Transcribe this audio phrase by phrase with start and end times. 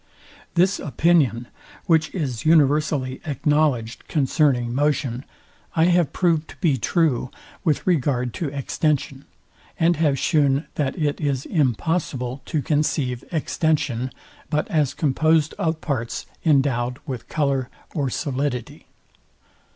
[0.55, 1.45] This opinion,
[1.85, 5.23] which is universally acknowledged concerning motion,
[5.75, 7.29] I have proved to be true
[7.63, 9.25] with regard to extension;
[9.79, 14.09] and have shewn that it is impossible to conceive extension,
[14.49, 18.87] but as composed of parts, endowed with colour or solidity.